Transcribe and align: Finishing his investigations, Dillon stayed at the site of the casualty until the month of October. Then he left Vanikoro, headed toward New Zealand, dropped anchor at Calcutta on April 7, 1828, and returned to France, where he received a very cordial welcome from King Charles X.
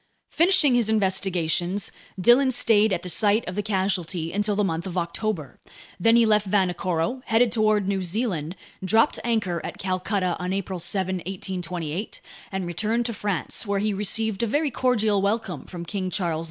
Finishing 0.31 0.73
his 0.73 0.89
investigations, 0.89 1.91
Dillon 2.19 2.49
stayed 2.49 2.91
at 2.91 3.03
the 3.03 3.07
site 3.07 3.47
of 3.47 3.53
the 3.53 3.61
casualty 3.61 4.33
until 4.33 4.55
the 4.55 4.63
month 4.63 4.87
of 4.87 4.97
October. 4.97 5.59
Then 5.99 6.15
he 6.15 6.25
left 6.25 6.49
Vanikoro, 6.49 7.21
headed 7.25 7.51
toward 7.51 7.87
New 7.87 8.01
Zealand, 8.01 8.55
dropped 8.83 9.19
anchor 9.23 9.63
at 9.63 9.77
Calcutta 9.77 10.35
on 10.39 10.53
April 10.53 10.79
7, 10.79 11.17
1828, 11.17 12.19
and 12.51 12.65
returned 12.65 13.05
to 13.05 13.13
France, 13.13 13.67
where 13.67 13.77
he 13.77 13.93
received 13.93 14.41
a 14.41 14.47
very 14.47 14.71
cordial 14.71 15.21
welcome 15.21 15.65
from 15.67 15.85
King 15.85 16.09
Charles 16.09 16.39
X. 16.39 16.39